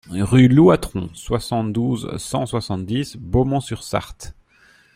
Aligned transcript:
Rue 0.09 0.47
Louatron, 0.47 1.11
soixante-douze, 1.13 2.11
cent 2.17 2.47
soixante-dix 2.47 3.17
Beaumont-sur-Sarthe 3.17 4.33